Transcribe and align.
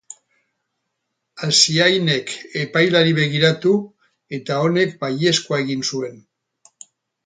Asiainek 1.47 2.33
epaileari 2.63 3.15
begiratu, 3.21 3.77
eta 4.41 4.61
honek 4.67 5.01
baiezkoa 5.07 5.65
egin 5.69 5.91
zuen. 5.95 6.23